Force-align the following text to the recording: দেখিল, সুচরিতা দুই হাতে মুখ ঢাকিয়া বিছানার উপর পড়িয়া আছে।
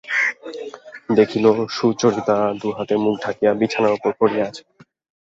দেখিল, 1.09 1.45
সুচরিতা 1.69 2.37
দুই 2.61 2.71
হাতে 2.77 2.95
মুখ 3.03 3.15
ঢাকিয়া 3.23 3.51
বিছানার 3.59 3.95
উপর 3.97 4.11
পড়িয়া 4.19 4.45
আছে। 4.49 4.61